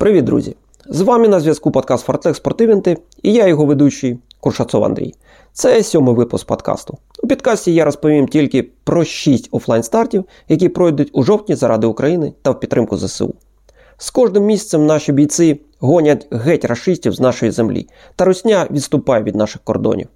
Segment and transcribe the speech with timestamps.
[0.00, 0.56] Привіт, друзі!
[0.88, 5.14] З вами на зв'язку подкаст Фортек Спортивенти і я його ведучий Куршацов Андрій.
[5.52, 6.98] Це сьомий випуск подкасту.
[7.22, 12.32] У підкасті я розповім тільки про 6 офлайн стартів, які пройдуть у жовтні заради України
[12.42, 13.34] та в підтримку ЗСУ.
[13.98, 19.36] З кожним місяцем наші бійці гонять геть рашистів з нашої землі, та русня відступає від
[19.36, 20.08] наших кордонів.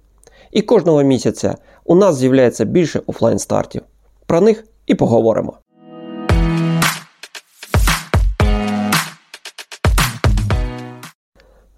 [0.51, 3.81] І кожного місяця у нас з'являється більше офлайн стартів.
[4.25, 5.57] Про них і поговоримо.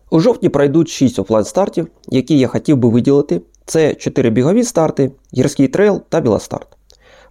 [0.10, 3.42] У жовтні пройдуть 6 офлайн стартів, які я хотів би виділити.
[3.66, 6.68] Це 4 бігові старти, гірський трейл та велостарт.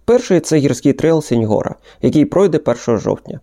[0.05, 3.39] Перший це гірський трейл Синьогора, який пройде 1 жовтня.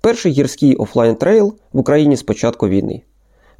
[0.00, 3.02] Перший гірський офлайн трейл в Україні з початку війни.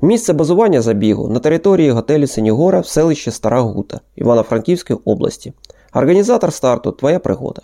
[0.03, 5.53] Місце базування забігу на території готелю Синьогора в селищі Стара Гута Івано-Франківської області.
[5.95, 7.63] Організатор старту Твоя пригода.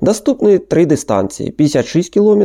[0.00, 2.42] Доступні три дистанції: 56 км,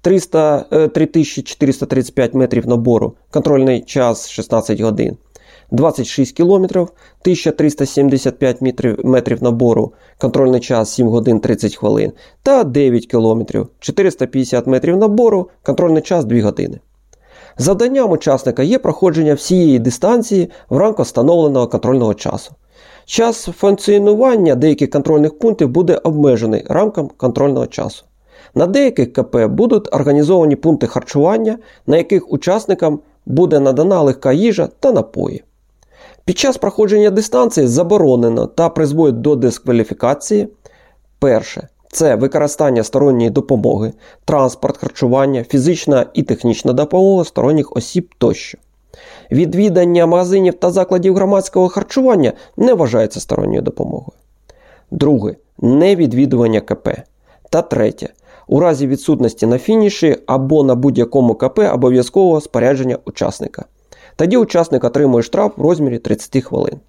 [0.00, 5.16] 300, 3435 метрів набору, контрольний час 16 годин,
[5.70, 8.60] 26 км, 1375
[9.04, 13.42] метрів, набору, контрольний час 7 годин 30 хвилин та 9 км,
[13.80, 16.78] 450 метрів набору, контрольний час 2 години.
[17.58, 22.52] Завданням учасника є проходження всієї дистанції в рамках встановленого контрольного часу.
[23.08, 28.04] Час функціонування деяких контрольних пунктів буде обмежений рамкам контрольного часу.
[28.54, 34.92] На деяких КП будуть організовані пункти харчування, на яких учасникам буде надана легка їжа та
[34.92, 35.44] напої.
[36.24, 40.48] Під час проходження дистанції заборонено та призводить до дискваліфікації.
[41.18, 41.68] Перше.
[41.92, 43.92] Це використання сторонньої допомоги,
[44.24, 48.58] транспорт, харчування, фізична і технічна допомога сторонніх осіб тощо.
[49.30, 54.18] Відвідання магазинів та закладів громадського харчування не вважається сторонньою допомогою.
[54.90, 56.88] Друге невідвідування КП.
[57.50, 58.08] Та третє.
[58.46, 63.64] У разі відсутності на фініші або на будь-якому КП обов'язкового спорядження учасника.
[64.16, 66.80] Тоді учасник отримує штраф в розмірі 30 хвилин.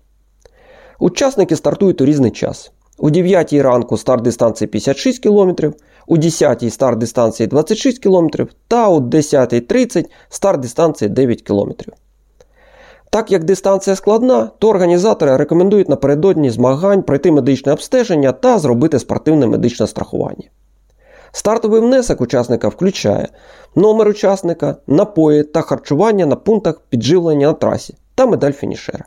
[0.99, 2.71] Учасники стартують у різний час.
[2.97, 5.51] У 9 ранку старт дистанції 56 км,
[6.09, 8.27] у 10-й старт дистанції 26 км
[8.67, 11.71] та у 10.30 старт дистанції 9 км.
[13.09, 19.47] Так як дистанція складна, то організатори рекомендують напередодні змагань пройти медичне обстеження та зробити спортивне
[19.47, 20.49] медичне страхування.
[21.31, 23.27] Стартовий внесок учасника включає
[23.75, 29.05] номер учасника, напої та харчування на пунктах підживлення на трасі та медаль фінішера.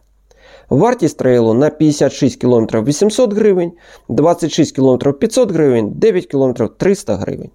[0.72, 3.72] Вартість трейлу на 56 км 800 гривень,
[4.09, 7.50] 26 км 500 гривень, 9 км 300 гривень.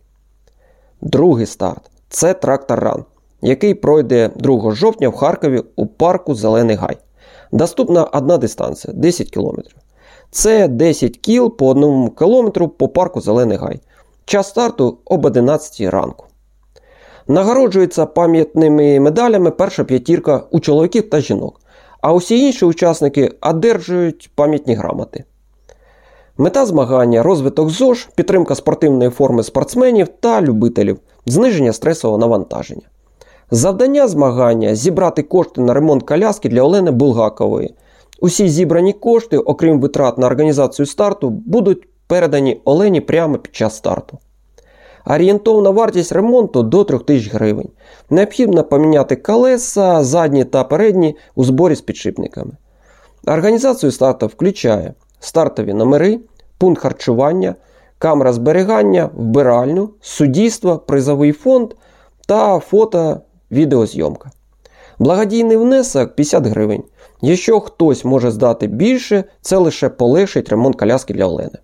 [1.02, 3.06] Другий старт це трактор ран
[3.42, 6.98] який пройде 2 жовтня в Харкові у парку Зелений Гай.
[7.52, 9.60] Доступна одна дистанція 10 км.
[10.32, 13.80] Це 10 кіл по 1 км по парку Зелений Гай.
[14.26, 16.26] Час старту об 11 ранку.
[17.28, 21.62] Нагороджується пам'ятними медалями перша п'ятірка у чоловіків та жінок.
[22.08, 25.24] А усі інші учасники одержують пам'ятні грамоти.
[26.38, 32.82] Мета змагання розвиток ЗОЖ, підтримка спортивної форми спортсменів та любителів, зниження стресового навантаження.
[33.52, 37.74] Завдання змагання зібрати кошти на ремонт коляски для Олени Булгакової.
[38.20, 44.18] Усі зібрані кошти, окрім витрат на організацію старту, будуть передані Олені прямо під час старту.
[45.10, 47.70] Орієнтовна вартість ремонту до 3000 гривень.
[48.10, 52.52] Необхідно поміняти колеса, задні та передні у зборі з підшипниками.
[53.28, 56.20] Організацію старту включає стартові номери,
[56.58, 57.56] пункт харчування,
[57.98, 61.74] камера зберігання, вбиральню, суддівство, призовий фонд
[62.28, 64.32] та фото відеозйомка.
[65.00, 66.84] Благодійний внесок 50 гривень.
[67.22, 71.60] Якщо хтось може здати більше, це лише полегшить ремонт коляски для Олени.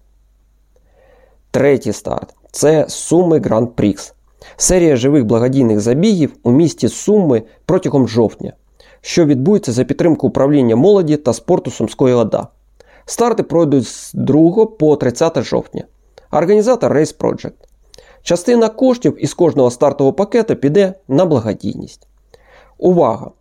[1.52, 4.14] Третій старт це Суми Гранд Прікс.
[4.58, 8.54] Серія живих благодійних забігів у місті Суми протягом жовтня,
[9.02, 12.48] що відбудеться за підтримку управління молоді та спорту Сумської ОДА.
[13.06, 15.84] Старти пройдуть з 2 по 30 жовтня.
[16.32, 17.54] Організатор Race Project.
[18.24, 22.08] Частина коштів із кожного стартового пакету піде на благодійність.
[22.78, 23.32] Увага!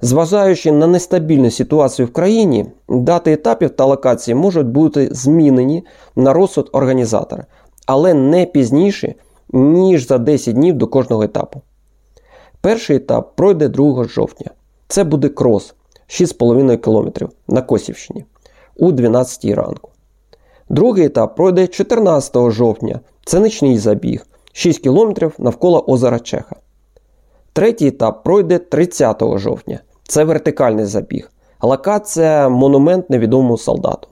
[0.00, 5.84] Зважаючи на нестабільну ситуацію в країні, дати етапів та локації можуть бути змінені
[6.16, 7.46] на розсуд організатора,
[7.88, 9.14] але не пізніше,
[9.52, 11.62] ніж за 10 днів до кожного етапу.
[12.60, 14.50] Перший етап пройде 2 жовтня.
[14.88, 15.74] Це буде крос
[16.08, 18.24] 6,5 км на Косівщині
[18.76, 19.90] у 12 ранку.
[20.68, 23.00] Другий етап пройде 14 жовтня.
[23.24, 26.56] Це нічний забіг 6 км навколо озера Чеха.
[27.52, 29.80] Третій етап пройде 30 жовтня.
[30.02, 31.30] Це вертикальний забіг.
[31.62, 34.08] Локація монумент невідомому солдату.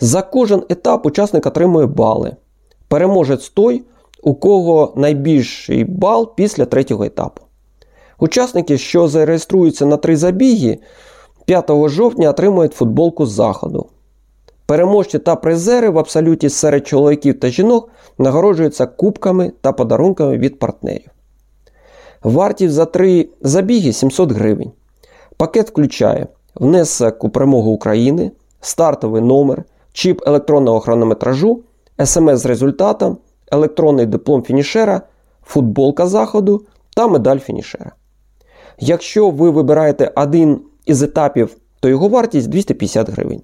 [0.00, 2.36] За кожен етап учасник отримує бали.
[2.94, 3.82] Переможець той,
[4.22, 7.42] у кого найбільший бал після третього етапу.
[8.18, 10.78] Учасники, що зареєструються на три забіги,
[11.44, 13.86] 5 жовтня отримують футболку з заходу.
[14.66, 21.10] Переможці та призери в абсолюті серед чоловіків та жінок нагороджуються кубками та подарунками від партнерів.
[22.22, 24.72] Вартість за три забіги 700 гривень.
[25.36, 28.30] Пакет включає внесок у перемогу України,
[28.60, 31.62] стартовий номер, чіп електронного хронометражу,
[32.04, 33.18] смс з результатом,
[33.52, 35.02] електронний диплом фінішера,
[35.42, 37.92] футболка заходу та медаль фінішера.
[38.78, 43.42] Якщо ви вибираєте один із етапів, то його вартість 250 гривень.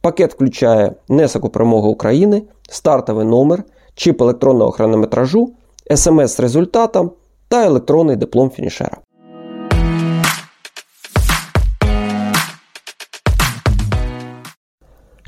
[0.00, 3.64] Пакет включає внесок у перемогу України, стартовий номер,
[3.94, 5.52] чіп електронного хронометражу,
[5.94, 7.10] смс з результатом
[7.48, 8.98] та електронний диплом фінішера.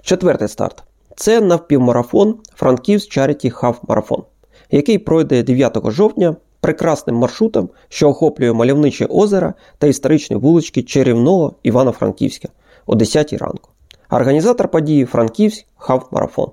[0.02, 0.84] Четвертий старт.
[1.16, 4.22] Це навпівмарафон Франківськ Charity Half Marathon,
[4.70, 12.48] який пройде 9 жовтня прекрасним маршрутом, що охоплює мальовниче озера та історичні вулички Чарівного Івано-Франківська
[12.86, 13.70] о 10 ранку.
[14.10, 16.50] Організатор події Франківськ Half Marathon.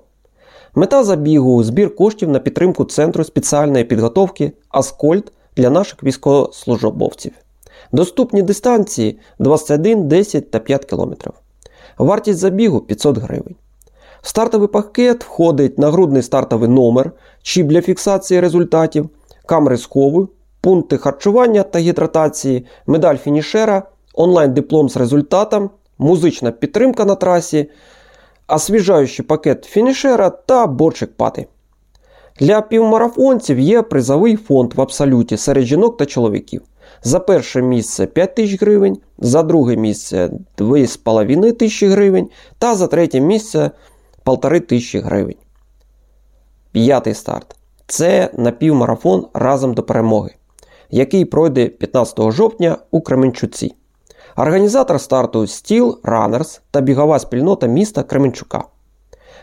[0.74, 7.32] Мета забігу збір коштів на підтримку Центру спеціальної підготовки Аскольд для наших військовослужбовців.
[7.92, 11.12] Доступні дистанції 21, 10 та 5 км.
[11.98, 13.54] Вартість забігу 500 гривень.
[14.22, 19.08] Стартовий пакет входить нагрудний стартовий номер, чіп для фіксації результатів,
[19.46, 20.28] камери схову,
[20.60, 23.82] пункти харчування та гідратації, медаль фінішера,
[24.14, 27.70] онлайн-диплом з результатом, музична підтримка на трасі,
[28.48, 31.46] освіжаючий пакет фінішера та борчик пати.
[32.40, 36.62] Для півмарафонців є призовий фонд в абсолюті серед жінок та чоловіків.
[37.02, 42.28] За перше місце 5 тисяч гривень, за друге місце 2,5 тисячі гривень
[42.58, 43.70] та за третє місце
[44.24, 45.36] 1,5 тисячі гривень.
[46.72, 47.56] П'ятий старт.
[47.86, 50.34] Це напівмарафон разом до перемоги,
[50.90, 53.74] який пройде 15 жовтня у Кременчуці.
[54.36, 58.64] Організатор старту Steel Runners та бігова спільнота міста Кременчука.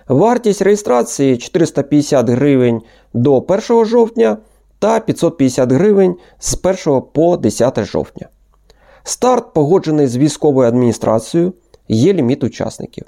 [0.07, 2.81] Вартість реєстрації 450 гривень
[3.13, 4.37] до 1 жовтня
[4.79, 8.27] та 550 гривень з 1 по 10 жовтня.
[9.03, 11.53] Старт погоджений з військовою адміністрацією,
[11.87, 13.05] є ліміт учасників.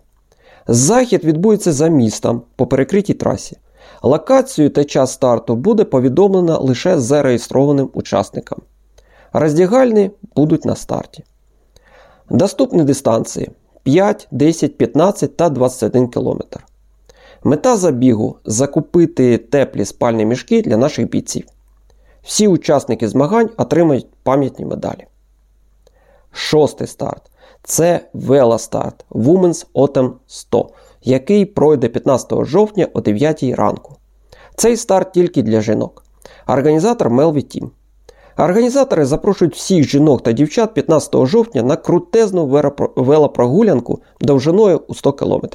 [0.68, 3.58] Захід відбудеться за містом по перекритій трасі.
[4.04, 8.60] Локацію та час старту буде повідомлено лише зареєстрованим учасникам.
[9.34, 11.24] Роздягальні будуть на старті.
[12.30, 13.52] Доступні дистанції
[13.84, 16.40] 5, 10, 15 та 21 км.
[17.44, 21.46] Мета забігу закупити теплі спальні мішки для наших бійців.
[22.24, 25.08] Всі учасники змагань отримають пам'ятні медалі.
[26.32, 27.31] Шостий старт
[27.64, 30.70] це велостарт Women's Autumn 100,
[31.02, 33.96] який пройде 15 жовтня о 9 ранку.
[34.56, 36.04] Цей старт тільки для жінок.
[36.48, 37.70] Організатор Melvi Team.
[38.38, 42.46] Організатори запрошують всіх жінок та дівчат 15 жовтня на крутезну
[42.96, 45.46] велопрогулянку довжиною у 100 км.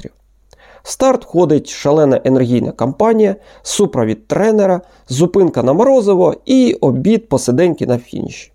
[0.83, 7.97] В старт входить шалена енергійна кампанія, супровід тренера, зупинка на морозиво і обід посиденьки на
[7.97, 8.51] фініші.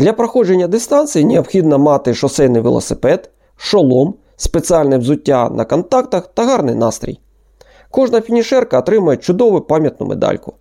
[0.00, 7.20] Для проходження дистанції необхідно мати шосейний велосипед, шолом, спеціальне взуття на контактах та гарний настрій.
[7.90, 10.54] Кожна фінішерка отримує чудову пам'ятну медальку.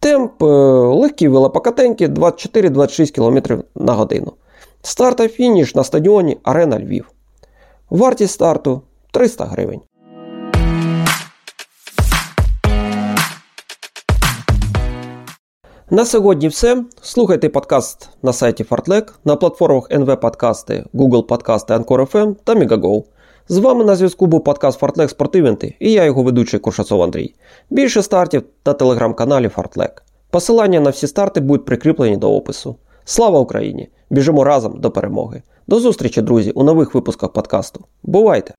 [0.00, 4.32] Темп е, легкий велопокатенький 24-26 км на годину.
[4.82, 7.10] Старт та фініш на стадіоні Арена Львів.
[7.90, 9.80] Вартість старту 300 гривень.
[15.92, 16.84] На сьогодні все.
[17.00, 23.02] Слухайте подкаст на сайті Fartlek, на платформах NV Подкасти, Google Подкасти, Anchor FM та Megago.
[23.48, 27.34] З вами на зв'язку був подкаст Fartlek Спортивенти і я його ведучий Куршацов Андрій.
[27.70, 29.90] Більше стартів на телеграм-каналі Fartlek.
[30.30, 32.76] Посилання на всі старти будуть прикріплені до опису.
[33.04, 33.88] Слава Україні!
[34.10, 35.42] Біжимо разом до перемоги.
[35.66, 37.84] До зустрічі, друзі, у нових випусках подкасту.
[38.02, 38.54] Бувайте!